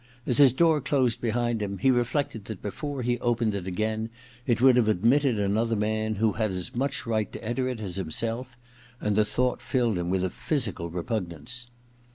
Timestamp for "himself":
7.97-8.57